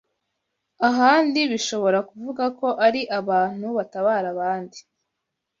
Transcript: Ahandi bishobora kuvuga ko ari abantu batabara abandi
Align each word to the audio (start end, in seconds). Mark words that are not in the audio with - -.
Ahandi 0.89 1.41
bishobora 1.51 1.99
kuvuga 2.09 2.43
ko 2.59 2.67
ari 2.85 3.01
abantu 3.19 3.67
batabara 3.77 4.27
abandi 4.33 4.77